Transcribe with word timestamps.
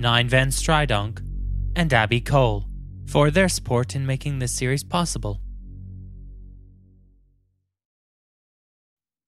Nine 0.00 0.28
Van 0.28 0.50
Stridonk, 0.50 1.20
and 1.74 1.92
Abby 1.92 2.20
Cole, 2.20 2.66
for 3.08 3.32
their 3.32 3.48
support 3.48 3.96
in 3.96 4.06
making 4.06 4.38
this 4.38 4.52
series 4.52 4.84
possible. 4.84 5.40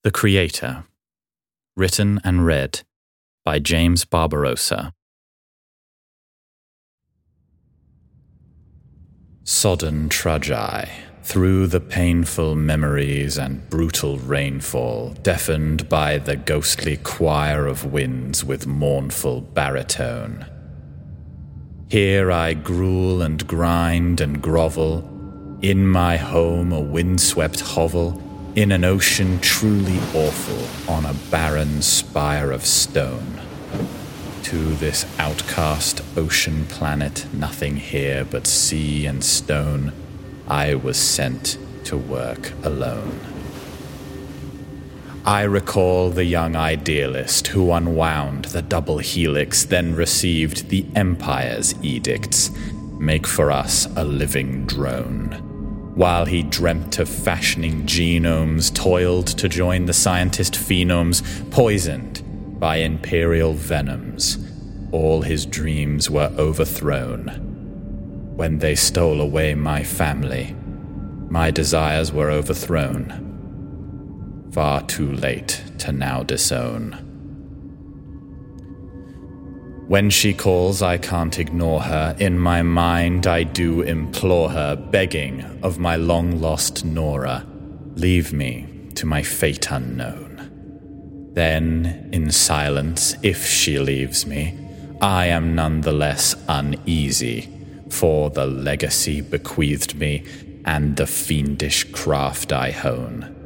The 0.05 0.13
Creator. 0.13 0.85
Written 1.77 2.21
and 2.23 2.47
read 2.47 2.83
by 3.45 3.59
James 3.59 4.05
Barbarossa. 4.05 4.93
Sodden 9.43 10.09
trudge 10.09 10.53
through 11.25 11.67
the 11.67 11.81
painful 11.81 12.55
memories 12.55 13.37
and 13.37 13.69
brutal 13.69 14.19
rainfall, 14.19 15.15
deafened 15.25 15.89
by 15.89 16.19
the 16.19 16.37
ghostly 16.37 16.97
choir 16.97 17.67
of 17.67 17.85
winds 17.85 18.45
with 18.45 18.69
mournful 18.69 19.41
baritone. 19.41 20.47
Here 21.91 22.31
I 22.31 22.55
gruel 22.55 23.21
and 23.21 23.45
grind 23.49 24.21
and 24.21 24.41
grovel, 24.41 25.59
in 25.61 25.89
my 25.89 26.19
home 26.19 26.73
a 26.73 26.79
windswept 26.79 27.59
hovel, 27.59 28.23
in 28.55 28.71
an 28.71 28.85
ocean 28.85 29.41
truly 29.41 29.99
awful, 30.15 30.89
on 30.89 31.05
a 31.05 31.15
barren 31.33 31.83
spire 31.83 32.53
of 32.53 32.65
stone. 32.65 33.41
To 34.45 34.57
this 34.77 35.05
outcast 35.19 36.01
ocean 36.17 36.65
planet, 36.67 37.27
nothing 37.35 37.79
here 37.79 38.25
but 38.25 38.47
sea 38.47 39.05
and 39.05 39.25
stone, 39.25 39.93
I 40.47 40.77
was 40.77 40.97
sent 40.97 41.59
to 41.87 41.97
work 41.97 42.53
alone. 42.63 43.30
I 45.25 45.43
recall 45.43 46.09
the 46.09 46.25
young 46.25 46.57
idealist 46.57 47.49
who 47.49 47.73
unwound 47.73 48.47
the 48.47 48.63
double 48.63 48.99
helix, 48.99 49.65
then 49.65 49.95
received 49.95 50.71
the 50.71 50.87
Empire's 50.95 51.75
edicts 51.83 52.51
make 52.99 53.27
for 53.27 53.51
us 53.51 53.87
a 53.97 54.05
living 54.05 54.65
drone. 54.67 55.33
While 55.95 56.25
he 56.25 56.43
dreamt 56.43 56.99
of 56.99 57.09
fashioning 57.09 57.85
genomes, 57.85 58.75
toiled 58.75 59.27
to 59.27 59.49
join 59.49 59.85
the 59.85 59.93
scientist 59.93 60.55
phenomes, 60.55 61.23
poisoned 61.51 62.23
by 62.59 62.77
imperial 62.77 63.53
venoms, 63.53 64.39
all 64.93 65.23
his 65.23 65.45
dreams 65.45 66.09
were 66.09 66.33
overthrown 66.39 67.27
when 68.37 68.59
they 68.59 68.75
stole 68.75 69.21
away 69.21 69.55
my 69.55 69.83
family. 69.83 70.57
My 71.29 71.51
desires 71.51 72.11
were 72.11 72.31
overthrown. 72.31 73.30
Far 74.53 74.83
too 74.83 75.13
late 75.13 75.63
to 75.79 75.93
now 75.93 76.23
disown. 76.23 77.07
When 79.87 80.11
she 80.11 80.35
calls, 80.35 80.83
I 80.83 80.99
can't 80.99 81.39
ignore 81.39 81.81
her. 81.81 82.15
In 82.19 82.39
my 82.39 82.63
mind, 82.63 83.27
I 83.27 83.43
do 83.43 83.83
implore 83.83 84.51
her, 84.51 84.77
begging 84.77 85.43
of 85.63 85.79
my 85.79 85.97
long 85.97 86.41
lost 86.41 86.85
Nora, 86.85 87.45
leave 87.97 88.33
me 88.33 88.69
to 88.95 89.07
my 89.07 89.23
fate 89.23 89.71
unknown. 89.71 91.31
Then, 91.33 92.09
in 92.13 92.31
silence, 92.31 93.17
if 93.23 93.47
she 93.47 93.79
leaves 93.79 94.27
me, 94.27 94.57
I 95.01 95.27
am 95.27 95.55
none 95.55 95.81
the 95.81 95.93
less 95.93 96.37
uneasy 96.49 97.49
for 97.89 98.31
the 98.31 98.47
legacy 98.47 99.21
bequeathed 99.21 99.95
me 99.97 100.25
and 100.65 100.97
the 100.97 101.07
fiendish 101.07 101.85
craft 101.93 102.53
I 102.53 102.71
hone. 102.71 103.40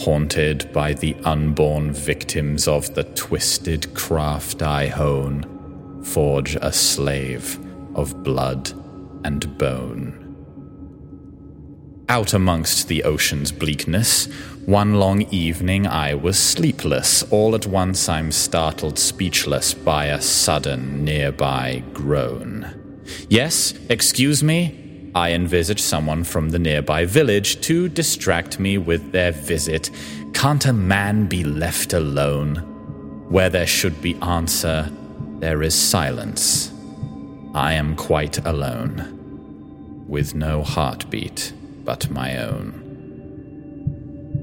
Haunted 0.00 0.72
by 0.72 0.94
the 0.94 1.16
unborn 1.24 1.92
victims 1.92 2.68
of 2.68 2.94
the 2.94 3.02
twisted 3.02 3.92
craft 3.94 4.62
I 4.62 4.86
hone, 4.86 6.02
forge 6.04 6.54
a 6.56 6.72
slave 6.72 7.58
of 7.96 8.22
blood 8.22 8.72
and 9.24 9.58
bone. 9.58 10.24
Out 12.08 12.32
amongst 12.32 12.88
the 12.88 13.02
ocean's 13.02 13.52
bleakness, 13.52 14.26
one 14.64 14.94
long 14.94 15.22
evening 15.30 15.86
I 15.86 16.14
was 16.14 16.38
sleepless. 16.38 17.24
All 17.32 17.54
at 17.54 17.66
once 17.66 18.08
I'm 18.08 18.32
startled 18.32 18.98
speechless 18.98 19.74
by 19.74 20.06
a 20.06 20.20
sudden 20.20 21.04
nearby 21.04 21.82
groan. 21.92 23.02
Yes, 23.28 23.74
excuse 23.90 24.42
me? 24.42 24.87
I 25.18 25.32
envisage 25.32 25.80
someone 25.80 26.22
from 26.22 26.50
the 26.50 26.60
nearby 26.60 27.04
village 27.04 27.60
to 27.62 27.88
distract 27.88 28.60
me 28.60 28.78
with 28.78 29.10
their 29.10 29.32
visit. 29.32 29.90
Can't 30.32 30.64
a 30.64 30.72
man 30.72 31.26
be 31.26 31.42
left 31.42 31.92
alone? 31.92 32.58
Where 33.28 33.50
there 33.50 33.66
should 33.66 34.00
be 34.00 34.14
answer, 34.22 34.88
there 35.40 35.64
is 35.64 35.74
silence. 35.74 36.72
I 37.52 37.72
am 37.72 37.96
quite 37.96 38.38
alone, 38.46 40.04
with 40.06 40.36
no 40.36 40.62
heartbeat 40.62 41.52
but 41.84 42.08
my 42.10 42.38
own. 42.38 42.84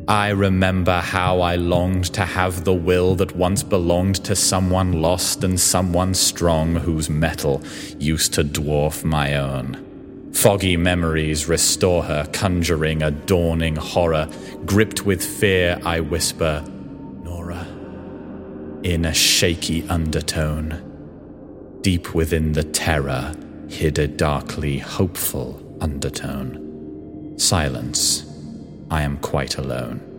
I 0.10 0.32
remember 0.32 1.00
how 1.00 1.40
I 1.40 1.56
longed 1.56 2.14
to 2.16 2.26
have 2.26 2.66
the 2.66 2.74
will 2.74 3.16
that 3.16 3.34
once 3.34 3.64
belonged 3.64 4.26
to 4.26 4.36
someone 4.36 5.02
lost 5.02 5.42
and 5.46 5.58
someone 5.58 6.14
strong 6.14 6.76
whose 6.76 7.10
mettle 7.10 7.64
used 7.98 8.34
to 8.34 8.44
dwarf 8.44 9.06
my 9.06 9.36
own. 9.36 9.85
Foggy 10.36 10.78
memories 10.78 11.48
restore 11.48 12.04
her, 12.04 12.28
conjuring 12.32 13.02
a 13.02 13.10
dawning 13.10 13.76
horror. 13.76 14.28
Gripped 14.66 15.06
with 15.06 15.24
fear, 15.24 15.80
I 15.84 16.02
whisper, 16.02 16.64
Nora, 17.24 17.66
in 18.84 19.06
a 19.06 19.14
shaky 19.14 19.88
undertone. 19.90 20.82
Deep 21.82 22.14
within 22.14 22.52
the 22.52 22.64
terror 22.64 23.34
hid 23.70 23.98
a 23.98 24.08
darkly 24.08 24.78
hopeful 24.78 25.78
undertone. 25.82 27.34
Silence 27.38 28.26
I 28.92 29.02
am 29.02 29.18
quite 29.18 29.58
alone. 29.58 30.15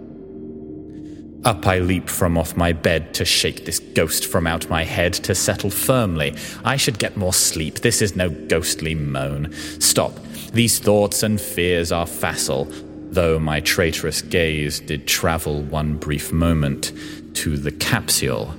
Up 1.46 1.64
I 1.64 1.78
leap 1.78 2.08
from 2.08 2.36
off 2.36 2.56
my 2.56 2.72
bed 2.72 3.14
to 3.14 3.24
shake 3.24 3.64
this 3.64 3.78
ghost 3.78 4.26
from 4.26 4.48
out 4.48 4.68
my 4.68 4.82
head 4.82 5.12
to 5.14 5.32
settle 5.32 5.70
firmly. 5.70 6.34
I 6.64 6.76
should 6.76 6.98
get 6.98 7.16
more 7.16 7.32
sleep. 7.32 7.76
This 7.76 8.02
is 8.02 8.16
no 8.16 8.30
ghostly 8.30 8.96
moan. 8.96 9.52
Stop. 9.78 10.18
These 10.52 10.80
thoughts 10.80 11.22
and 11.22 11.40
fears 11.40 11.92
are 11.92 12.08
facile, 12.08 12.64
though 13.10 13.38
my 13.38 13.60
traitorous 13.60 14.22
gaze 14.22 14.80
did 14.80 15.06
travel 15.06 15.62
one 15.62 15.98
brief 15.98 16.32
moment 16.32 16.92
to 17.34 17.56
the 17.56 17.70
capsule 17.70 18.52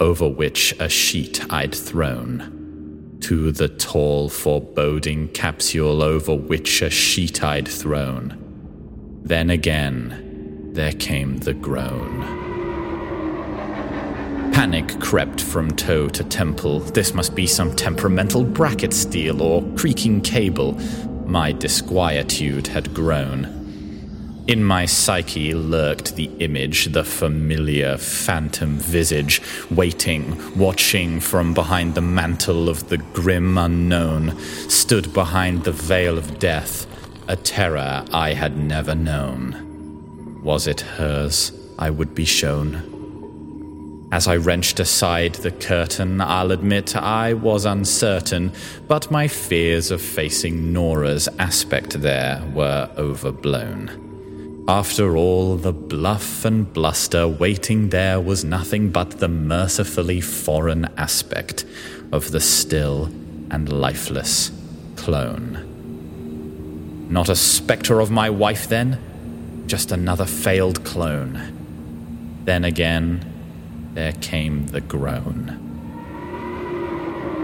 over 0.00 0.28
which 0.28 0.74
a 0.80 0.88
sheet 0.88 1.48
I'd 1.48 1.72
thrown. 1.76 3.18
To 3.20 3.52
the 3.52 3.68
tall, 3.68 4.28
foreboding 4.28 5.28
capsule 5.28 6.02
over 6.02 6.34
which 6.34 6.82
a 6.82 6.90
sheet 6.90 7.44
I'd 7.44 7.68
thrown. 7.68 8.36
Then 9.22 9.48
again, 9.48 10.70
there 10.72 10.92
came 10.92 11.36
the 11.36 11.52
groan. 11.52 12.41
Panic 14.52 15.00
crept 15.00 15.40
from 15.40 15.70
toe 15.70 16.08
to 16.08 16.22
temple. 16.22 16.80
This 16.80 17.14
must 17.14 17.34
be 17.34 17.46
some 17.46 17.74
temperamental 17.74 18.44
bracket 18.44 18.92
steel 18.92 19.42
or 19.42 19.62
creaking 19.76 20.20
cable. 20.20 20.74
My 21.26 21.52
disquietude 21.52 22.66
had 22.66 22.94
grown. 22.94 23.62
In 24.46 24.62
my 24.62 24.84
psyche 24.84 25.54
lurked 25.54 26.16
the 26.16 26.30
image, 26.40 26.86
the 26.92 27.02
familiar 27.02 27.96
phantom 27.96 28.76
visage, 28.76 29.40
waiting, 29.70 30.36
watching 30.56 31.18
from 31.18 31.54
behind 31.54 31.94
the 31.94 32.02
mantle 32.02 32.68
of 32.68 32.88
the 32.88 32.98
grim 32.98 33.56
unknown, 33.56 34.38
stood 34.68 35.14
behind 35.14 35.64
the 35.64 35.72
veil 35.72 36.18
of 36.18 36.38
death, 36.38 36.86
a 37.26 37.36
terror 37.36 38.04
I 38.12 38.34
had 38.34 38.58
never 38.58 38.94
known. 38.94 40.40
Was 40.42 40.66
it 40.66 40.82
hers 40.82 41.52
I 41.78 41.88
would 41.88 42.14
be 42.14 42.26
shown? 42.26 42.91
As 44.12 44.28
I 44.28 44.36
wrenched 44.36 44.78
aside 44.78 45.36
the 45.36 45.50
curtain, 45.50 46.20
I'll 46.20 46.52
admit 46.52 46.94
I 46.94 47.32
was 47.32 47.64
uncertain, 47.64 48.52
but 48.86 49.10
my 49.10 49.26
fears 49.26 49.90
of 49.90 50.02
facing 50.02 50.70
Nora's 50.70 51.30
aspect 51.38 52.02
there 52.02 52.42
were 52.52 52.90
overblown. 52.98 54.64
After 54.68 55.16
all 55.16 55.56
the 55.56 55.72
bluff 55.72 56.44
and 56.44 56.70
bluster, 56.70 57.26
waiting 57.26 57.88
there 57.88 58.20
was 58.20 58.44
nothing 58.44 58.90
but 58.90 59.12
the 59.12 59.28
mercifully 59.28 60.20
foreign 60.20 60.90
aspect 60.98 61.64
of 62.12 62.32
the 62.32 62.40
still 62.40 63.06
and 63.50 63.72
lifeless 63.72 64.52
clone. 64.96 65.70
Not 67.08 67.30
a 67.30 67.34
spectre 67.34 67.98
of 67.98 68.10
my 68.10 68.28
wife, 68.28 68.68
then? 68.68 69.64
Just 69.66 69.90
another 69.90 70.26
failed 70.26 70.84
clone. 70.84 72.42
Then 72.44 72.66
again, 72.66 73.31
there 73.94 74.12
came 74.12 74.66
the 74.68 74.80
groan. 74.80 75.58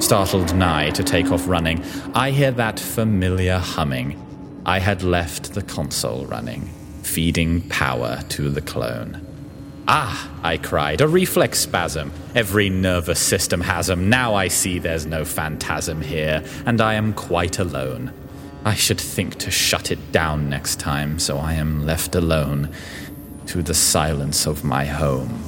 Startled 0.01 0.55
nigh 0.55 0.91
to 0.91 1.03
take 1.03 1.31
off 1.31 1.49
running, 1.49 1.83
I 2.15 2.31
hear 2.31 2.53
that 2.53 2.79
familiar 2.79 3.59
humming. 3.59 4.17
I 4.65 4.79
had 4.79 5.03
left 5.03 5.55
the 5.55 5.63
console 5.63 6.27
running 6.27 6.71
feeding 7.09 7.63
power 7.69 8.21
to 8.29 8.51
the 8.51 8.61
clone. 8.61 9.25
Ah, 9.89 10.31
I 10.43 10.59
cried, 10.59 11.01
a 11.01 11.09
reflex 11.09 11.61
spasm. 11.61 12.13
Every 12.35 12.69
nervous 12.69 13.19
system 13.19 13.63
has 13.63 13.89
'em. 13.89 14.11
Now 14.11 14.35
I 14.35 14.49
see 14.49 14.79
there's 14.79 15.07
no 15.07 15.25
phantasm 15.25 16.03
here, 16.03 16.45
and 16.67 16.81
I 16.81 16.95
am 16.95 17.15
quite 17.15 17.59
alone. 17.59 18.13
I 18.65 18.75
should 18.75 19.01
think 19.01 19.37
to 19.37 19.51
shut 19.51 19.91
it 19.91 20.13
down 20.13 20.51
next 20.51 20.79
time, 20.79 21.19
so 21.19 21.39
I 21.39 21.55
am 21.55 21.87
left 21.87 22.15
alone 22.15 22.69
to 23.47 23.63
the 23.63 23.75
silence 23.75 24.47
of 24.47 24.63
my 24.63 24.85
home. 24.85 25.48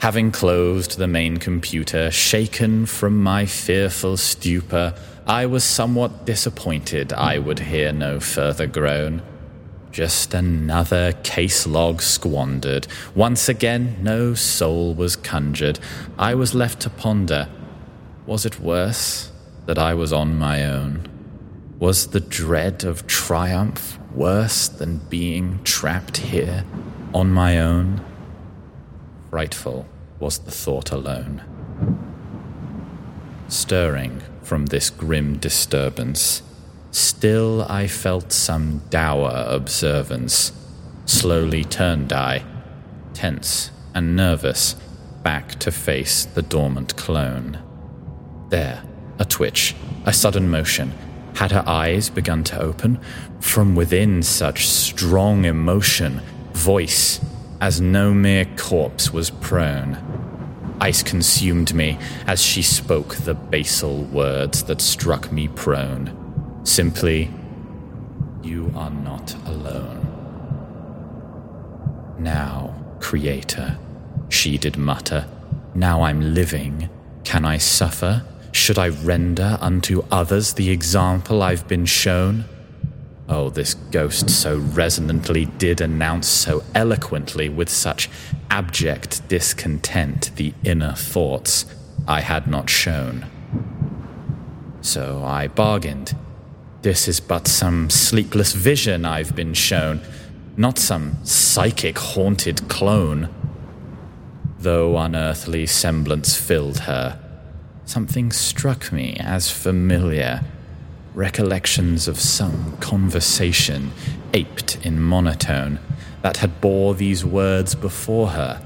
Having 0.00 0.32
closed 0.32 0.96
the 0.96 1.06
main 1.06 1.36
computer, 1.36 2.10
shaken 2.10 2.86
from 2.86 3.22
my 3.22 3.44
fearful 3.44 4.16
stupor, 4.16 4.94
I 5.26 5.44
was 5.44 5.62
somewhat 5.62 6.24
disappointed 6.24 7.12
I 7.12 7.38
would 7.38 7.58
hear 7.58 7.92
no 7.92 8.18
further 8.18 8.66
groan. 8.66 9.20
Just 9.92 10.32
another 10.32 11.12
case 11.22 11.66
log 11.66 12.00
squandered. 12.00 12.86
Once 13.14 13.46
again, 13.46 13.98
no 14.00 14.32
soul 14.32 14.94
was 14.94 15.16
conjured. 15.16 15.78
I 16.18 16.34
was 16.34 16.54
left 16.54 16.80
to 16.80 16.90
ponder 16.90 17.48
was 18.24 18.46
it 18.46 18.58
worse 18.58 19.30
that 19.66 19.78
I 19.78 19.92
was 19.92 20.14
on 20.14 20.38
my 20.38 20.64
own? 20.64 21.08
Was 21.78 22.06
the 22.06 22.20
dread 22.20 22.84
of 22.84 23.06
triumph 23.06 23.98
worse 24.14 24.66
than 24.66 24.98
being 25.10 25.62
trapped 25.62 26.16
here 26.16 26.64
on 27.12 27.30
my 27.30 27.60
own? 27.60 28.00
Frightful 29.30 29.86
was 30.18 30.38
the 30.38 30.50
thought 30.50 30.90
alone. 30.90 31.42
Stirring 33.46 34.22
from 34.42 34.66
this 34.66 34.90
grim 34.90 35.38
disturbance, 35.38 36.42
still 36.90 37.62
I 37.62 37.86
felt 37.86 38.32
some 38.32 38.82
dour 38.90 39.44
observance. 39.46 40.52
Slowly 41.06 41.62
turned 41.62 42.12
I, 42.12 42.44
tense 43.14 43.70
and 43.94 44.16
nervous, 44.16 44.74
back 45.22 45.60
to 45.60 45.70
face 45.70 46.24
the 46.24 46.42
dormant 46.42 46.96
clone. 46.96 47.60
There, 48.48 48.82
a 49.20 49.24
twitch, 49.24 49.76
a 50.06 50.12
sudden 50.12 50.50
motion. 50.50 50.92
Had 51.36 51.52
her 51.52 51.64
eyes 51.68 52.10
begun 52.10 52.42
to 52.44 52.60
open? 52.60 52.98
From 53.38 53.76
within 53.76 54.24
such 54.24 54.66
strong 54.68 55.44
emotion, 55.44 56.20
voice 56.52 57.20
as 57.60 57.80
no 57.80 58.12
mere 58.14 58.46
corpse 58.56 59.12
was 59.12 59.30
prone. 59.30 59.96
Ice 60.80 61.02
consumed 61.02 61.74
me 61.74 61.98
as 62.26 62.42
she 62.42 62.62
spoke 62.62 63.14
the 63.16 63.34
basal 63.34 64.04
words 64.04 64.62
that 64.64 64.80
struck 64.80 65.30
me 65.30 65.48
prone. 65.48 66.16
Simply, 66.64 67.30
You 68.42 68.72
are 68.74 68.90
not 68.90 69.34
alone. 69.46 70.06
Now, 72.18 72.74
Creator, 73.00 73.78
she 74.30 74.56
did 74.56 74.78
mutter, 74.78 75.26
now 75.74 76.02
I'm 76.02 76.34
living. 76.34 76.88
Can 77.24 77.44
I 77.44 77.58
suffer? 77.58 78.24
Should 78.52 78.78
I 78.78 78.88
render 78.88 79.58
unto 79.60 80.04
others 80.10 80.54
the 80.54 80.70
example 80.70 81.42
I've 81.42 81.68
been 81.68 81.86
shown? 81.86 82.44
Oh, 83.32 83.48
this 83.48 83.74
ghost 83.74 84.28
so 84.28 84.58
resonantly 84.58 85.44
did 85.44 85.80
announce 85.80 86.26
so 86.26 86.64
eloquently 86.74 87.48
with 87.48 87.68
such 87.68 88.10
abject 88.50 89.28
discontent 89.28 90.32
the 90.34 90.52
inner 90.64 90.94
thoughts 90.94 91.64
I 92.08 92.22
had 92.22 92.48
not 92.48 92.68
shown. 92.68 93.26
So 94.80 95.22
I 95.24 95.46
bargained. 95.46 96.16
This 96.82 97.06
is 97.06 97.20
but 97.20 97.46
some 97.46 97.88
sleepless 97.88 98.52
vision 98.52 99.04
I've 99.04 99.36
been 99.36 99.54
shown, 99.54 100.00
not 100.56 100.76
some 100.76 101.24
psychic 101.24 101.98
haunted 101.98 102.68
clone. 102.68 103.28
Though 104.58 104.98
unearthly 104.98 105.66
semblance 105.66 106.36
filled 106.36 106.80
her, 106.80 107.20
something 107.84 108.32
struck 108.32 108.90
me 108.90 109.16
as 109.20 109.52
familiar 109.52 110.40
recollections 111.14 112.06
of 112.06 112.20
some 112.20 112.76
conversation 112.78 113.92
aped 114.32 114.84
in 114.84 115.00
monotone 115.00 115.78
that 116.22 116.38
had 116.38 116.60
bore 116.60 116.94
these 116.94 117.24
words 117.24 117.74
before 117.74 118.28
her. 118.30 118.62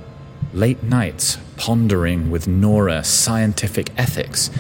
Late 0.53 0.83
nights 0.83 1.39
pondering 1.57 2.31
with 2.31 2.47
nora 2.47 3.03
scientific 3.03 3.91
ethics. 3.97 4.51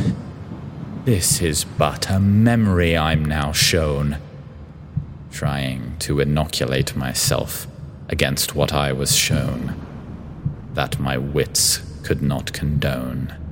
This 1.04 1.42
is 1.42 1.64
but 1.64 2.08
a 2.10 2.18
memory 2.18 2.96
i'm 2.96 3.24
now 3.24 3.52
shown. 3.52 4.18
Trying 5.30 5.96
to 6.00 6.20
inoculate 6.20 6.96
myself 6.96 7.66
against 8.08 8.54
what 8.54 8.72
i 8.72 8.92
was 8.92 9.14
shown. 9.14 9.74
That 10.72 10.98
my 10.98 11.18
wits 11.18 11.80
could 12.02 12.22
not 12.22 12.52
condone 12.52 13.43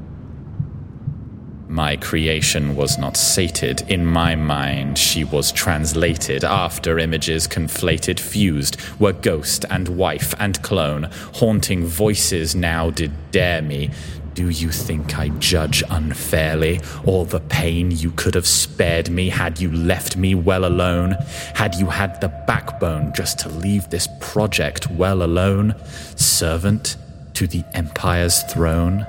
my 1.72 1.96
creation 1.96 2.76
was 2.76 2.98
not 2.98 3.16
sated. 3.16 3.80
In 3.90 4.04
my 4.04 4.34
mind, 4.36 4.98
she 4.98 5.24
was 5.24 5.50
translated. 5.50 6.44
After 6.44 6.98
images 6.98 7.48
conflated, 7.48 8.20
fused, 8.20 8.76
were 9.00 9.14
ghost 9.14 9.64
and 9.70 9.88
wife 9.88 10.34
and 10.38 10.60
clone. 10.62 11.04
Haunting 11.36 11.86
voices 11.86 12.54
now 12.54 12.90
did 12.90 13.10
dare 13.30 13.62
me. 13.62 13.88
Do 14.34 14.50
you 14.50 14.70
think 14.70 15.18
I 15.18 15.30
judge 15.30 15.82
unfairly? 15.88 16.82
All 17.06 17.24
the 17.24 17.40
pain 17.40 17.90
you 17.90 18.10
could 18.10 18.34
have 18.34 18.46
spared 18.46 19.08
me 19.08 19.30
had 19.30 19.58
you 19.58 19.72
left 19.72 20.14
me 20.14 20.34
well 20.34 20.66
alone? 20.66 21.16
Had 21.54 21.76
you 21.76 21.86
had 21.86 22.20
the 22.20 22.28
backbone 22.46 23.14
just 23.14 23.38
to 23.40 23.48
leave 23.48 23.88
this 23.88 24.08
project 24.20 24.90
well 24.90 25.22
alone? 25.22 25.74
Servant 26.16 26.98
to 27.32 27.46
the 27.46 27.64
Empire's 27.72 28.42
throne? 28.42 29.06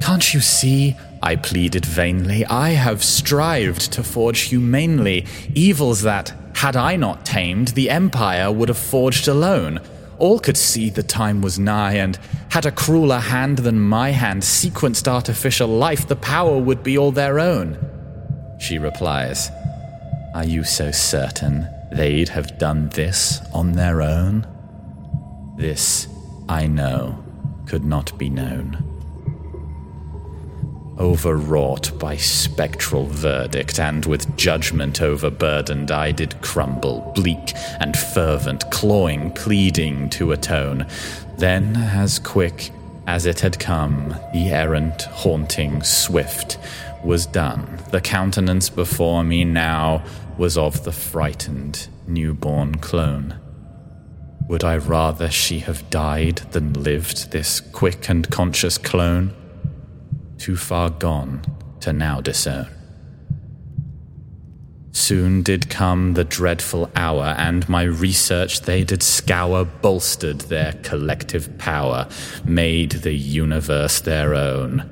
Can't 0.00 0.34
you 0.34 0.40
see 0.40 0.96
I 1.24 1.36
pleaded 1.36 1.86
vainly. 1.86 2.44
I 2.44 2.72
have 2.72 3.02
strived 3.02 3.90
to 3.92 4.02
forge 4.02 4.40
humanely 4.40 5.24
evils 5.54 6.02
that, 6.02 6.34
had 6.56 6.76
I 6.76 6.96
not 6.96 7.24
tamed, 7.24 7.68
the 7.68 7.88
Empire 7.88 8.52
would 8.52 8.68
have 8.68 8.76
forged 8.76 9.26
alone. 9.26 9.80
All 10.18 10.38
could 10.38 10.58
see 10.58 10.90
the 10.90 11.02
time 11.02 11.40
was 11.40 11.58
nigh, 11.58 11.94
and 11.94 12.18
had 12.50 12.66
a 12.66 12.70
crueler 12.70 13.20
hand 13.20 13.60
than 13.60 13.80
my 13.80 14.10
hand 14.10 14.42
sequenced 14.42 15.08
artificial 15.08 15.66
life, 15.66 16.06
the 16.06 16.16
power 16.16 16.58
would 16.58 16.82
be 16.82 16.98
all 16.98 17.10
their 17.10 17.40
own. 17.40 17.78
She 18.60 18.76
replies, 18.76 19.50
Are 20.34 20.44
you 20.44 20.62
so 20.62 20.90
certain 20.90 21.66
they'd 21.90 22.28
have 22.28 22.58
done 22.58 22.90
this 22.90 23.40
on 23.54 23.72
their 23.72 24.02
own? 24.02 24.46
This, 25.56 26.06
I 26.50 26.66
know, 26.66 27.24
could 27.64 27.82
not 27.86 28.18
be 28.18 28.28
known. 28.28 28.93
Overwrought 30.98 31.98
by 31.98 32.16
spectral 32.16 33.06
verdict 33.06 33.80
and 33.80 34.06
with 34.06 34.36
judgment 34.36 35.02
overburdened, 35.02 35.90
I 35.90 36.12
did 36.12 36.40
crumble, 36.40 37.12
bleak 37.16 37.52
and 37.80 37.96
fervent, 37.96 38.70
clawing, 38.70 39.32
pleading 39.32 40.08
to 40.10 40.30
atone. 40.30 40.86
Then, 41.36 41.74
as 41.76 42.20
quick 42.20 42.70
as 43.08 43.26
it 43.26 43.40
had 43.40 43.58
come, 43.58 44.14
the 44.32 44.50
errant, 44.50 45.02
haunting, 45.02 45.82
swift 45.82 46.58
was 47.02 47.26
done. 47.26 47.82
The 47.90 48.00
countenance 48.00 48.70
before 48.70 49.24
me 49.24 49.44
now 49.44 50.04
was 50.38 50.56
of 50.56 50.84
the 50.84 50.92
frightened, 50.92 51.88
newborn 52.06 52.76
clone. 52.76 53.40
Would 54.48 54.62
I 54.62 54.76
rather 54.76 55.28
she 55.28 55.58
have 55.60 55.90
died 55.90 56.36
than 56.52 56.72
lived, 56.72 57.32
this 57.32 57.60
quick 57.60 58.08
and 58.08 58.30
conscious 58.30 58.78
clone? 58.78 59.34
Too 60.44 60.56
far 60.58 60.90
gone 60.90 61.40
to 61.80 61.90
now 61.90 62.20
disown. 62.20 62.68
Soon 64.92 65.42
did 65.42 65.70
come 65.70 66.12
the 66.12 66.24
dreadful 66.24 66.90
hour, 66.94 67.34
and 67.38 67.66
my 67.66 67.84
research 67.84 68.60
they 68.60 68.84
did 68.84 69.02
scour, 69.02 69.64
bolstered 69.64 70.42
their 70.42 70.74
collective 70.82 71.56
power, 71.56 72.06
made 72.44 72.90
the 72.90 73.14
universe 73.14 74.02
their 74.02 74.34
own. 74.34 74.84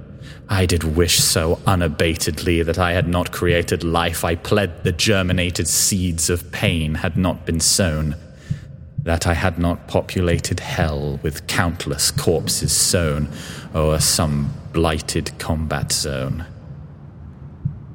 I 0.48 0.64
did 0.64 0.84
wish 0.84 1.18
so 1.18 1.56
unabatedly 1.66 2.64
that 2.64 2.78
I 2.78 2.92
had 2.92 3.06
not 3.06 3.30
created 3.30 3.84
life. 3.84 4.24
I 4.24 4.36
pled 4.36 4.84
the 4.84 4.92
germinated 4.92 5.68
seeds 5.68 6.30
of 6.30 6.50
pain 6.50 6.94
had 6.94 7.18
not 7.18 7.44
been 7.44 7.60
sown 7.60 8.16
that 9.04 9.26
I 9.26 9.34
had 9.34 9.58
not 9.58 9.88
populated 9.88 10.60
hell 10.60 11.18
with 11.22 11.46
countless 11.46 12.10
corpses 12.10 12.72
sown 12.72 13.28
o'er 13.74 13.98
some 13.98 14.52
blighted 14.72 15.38
combat 15.38 15.92
zone. 15.92 16.46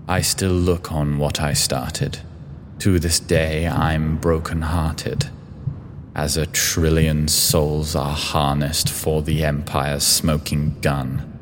I 0.07 0.21
still 0.21 0.53
look 0.53 0.91
on 0.91 1.17
what 1.17 1.41
I 1.41 1.53
started. 1.53 2.19
To 2.79 2.99
this 2.99 3.19
day, 3.19 3.67
I'm 3.67 4.17
broken 4.17 4.61
hearted. 4.61 5.29
As 6.15 6.35
a 6.35 6.45
trillion 6.45 7.27
souls 7.27 7.95
are 7.95 8.15
harnessed 8.15 8.89
for 8.89 9.21
the 9.21 9.43
Empire's 9.43 10.05
smoking 10.05 10.79
gun. 10.81 11.33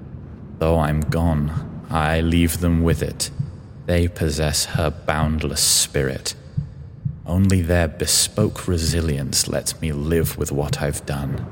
Though 0.60 0.79
I'm 0.79 1.01
gone, 1.01 1.86
I 1.89 2.22
leave 2.22 2.60
them 2.60 2.84
with 2.84 3.01
it. 3.01 3.29
They 3.86 4.07
possess 4.07 4.65
her 4.65 4.89
boundless 4.89 5.62
spirit 5.62 6.36
only 7.25 7.62
their 7.62 7.88
bespoke 7.88 8.67
resilience 8.67 9.48
lets 9.48 9.82
me 9.82 9.91
live 9.91 10.38
with 10.38 10.51
what 10.51 10.82
I've 10.82 11.05
done. 11.05 11.46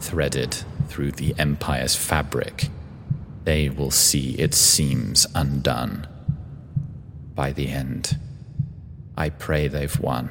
Threaded 0.00 0.56
through 0.88 1.12
the 1.12 1.34
Empire's 1.38 1.96
fabric, 1.96 2.68
they 3.44 3.68
will 3.68 3.90
see 3.90 4.32
its 4.32 4.56
seams 4.58 5.26
undone. 5.34 6.06
By 7.34 7.52
the 7.52 7.68
end, 7.68 8.18
I 9.16 9.30
pray 9.30 9.68
they've 9.68 9.98
won. 9.98 10.30